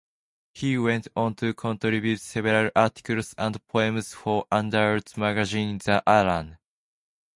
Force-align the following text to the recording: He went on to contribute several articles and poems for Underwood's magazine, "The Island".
He 0.55 0.79
went 0.79 1.07
on 1.15 1.35
to 1.35 1.53
contribute 1.53 2.21
several 2.21 2.71
articles 2.75 3.35
and 3.37 3.63
poems 3.67 4.15
for 4.15 4.47
Underwood's 4.51 5.15
magazine, 5.15 5.77
"The 5.77 6.01
Island". 6.07 6.57